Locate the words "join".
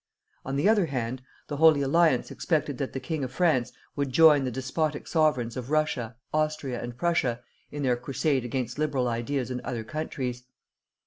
4.11-4.45